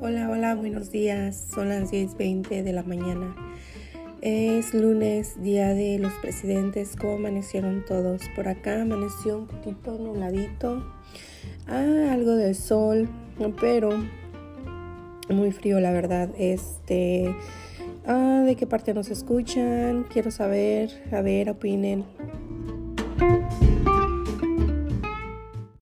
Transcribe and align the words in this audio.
Hola, 0.00 0.30
hola, 0.30 0.54
buenos 0.54 0.92
días. 0.92 1.48
Son 1.52 1.70
las 1.70 1.90
10.20 1.90 2.62
de 2.62 2.72
la 2.72 2.84
mañana. 2.84 3.34
Es 4.20 4.72
lunes, 4.72 5.42
día 5.42 5.74
de 5.74 5.98
los 5.98 6.12
presidentes. 6.22 6.94
¿Cómo 6.94 7.14
amanecieron 7.14 7.84
todos? 7.84 8.22
Por 8.36 8.46
acá 8.46 8.82
amaneció 8.82 9.38
un 9.38 9.48
poquito 9.48 9.98
nubladito. 9.98 10.84
Ah, 11.66 12.12
algo 12.12 12.36
de 12.36 12.54
sol, 12.54 13.08
pero 13.60 13.90
muy 15.30 15.50
frío, 15.50 15.80
la 15.80 15.90
verdad. 15.90 16.30
Este. 16.38 17.34
Ah, 18.06 18.44
¿De 18.46 18.54
qué 18.54 18.68
parte 18.68 18.94
nos 18.94 19.10
escuchan? 19.10 20.04
Quiero 20.04 20.30
saber. 20.30 20.90
A 21.10 21.22
ver, 21.22 21.50
opinen. 21.50 22.04